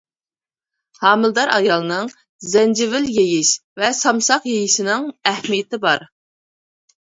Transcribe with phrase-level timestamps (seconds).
[1.01, 2.09] ھامىلىدار ئايالنىڭ
[2.55, 3.53] زەنجىۋىل يېيىش
[3.83, 6.11] ۋە سامساق يېيىشنىڭ ئەھمىيىتى بار.